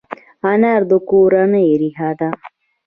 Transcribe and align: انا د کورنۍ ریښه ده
انا 0.51 0.73
د 0.89 0.91
کورنۍ 1.09 1.67
ریښه 1.81 2.09
ده 2.19 2.29